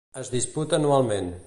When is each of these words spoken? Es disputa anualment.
Es 0.21 0.31
disputa 0.35 0.79
anualment. 0.81 1.33